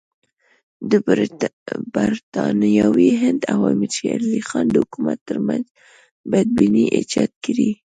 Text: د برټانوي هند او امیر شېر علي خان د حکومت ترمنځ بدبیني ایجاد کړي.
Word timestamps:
د 0.91 0.91
برټانوي 1.95 3.09
هند 3.21 3.41
او 3.53 3.59
امیر 3.73 3.91
شېر 3.97 4.19
علي 4.25 4.41
خان 4.49 4.65
د 4.71 4.75
حکومت 4.83 5.19
ترمنځ 5.29 5.63
بدبیني 6.31 6.85
ایجاد 6.97 7.31
کړي. 7.43 7.69